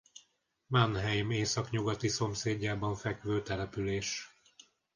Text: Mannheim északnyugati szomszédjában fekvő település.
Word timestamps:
Mannheim 0.67 1.31
északnyugati 1.31 2.07
szomszédjában 2.07 2.95
fekvő 2.95 3.41
település. 3.41 4.33